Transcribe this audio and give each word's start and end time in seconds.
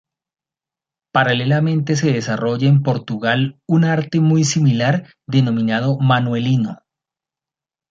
Paralelamente 1.13 1.95
se 1.95 2.11
desarrolla 2.11 2.67
en 2.67 2.81
Portugal 2.81 3.59
un 3.67 3.83
arte 3.85 4.19
muy 4.19 4.43
similar 4.45 5.13
denominado 5.27 5.99
manuelino. 5.99 6.79